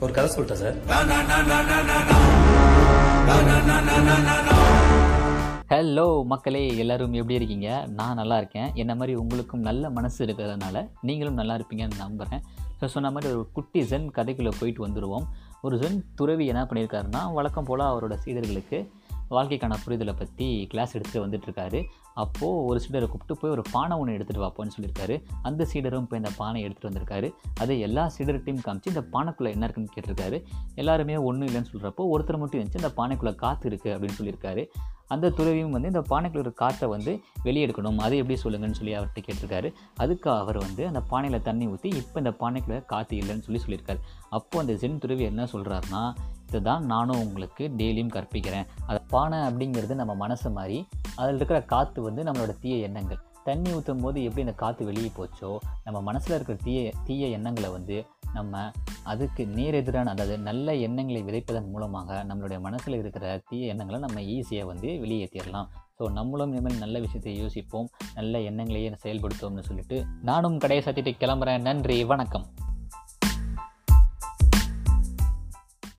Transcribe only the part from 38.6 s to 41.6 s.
சொல்லி அவர்கிட்ட கேட்டிருக்காரு. அதுக்கு அவர் வந்து அந்த பானையில்